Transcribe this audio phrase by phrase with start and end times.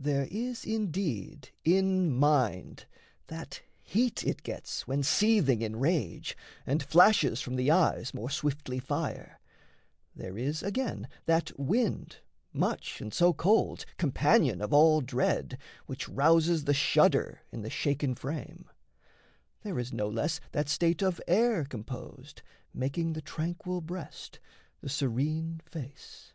[0.00, 2.86] There is indeed in mind
[3.28, 8.80] that heat it gets When seething in rage, and flashes from the eyes More swiftly
[8.80, 9.38] fire;
[10.12, 12.16] there is, again, that wind,
[12.52, 15.56] Much, and so cold, companion of all dread,
[15.86, 18.68] Which rouses the shudder in the shaken frame;
[19.62, 22.42] There is no less that state of air composed,
[22.74, 24.40] Making the tranquil breast,
[24.80, 26.32] the serene face.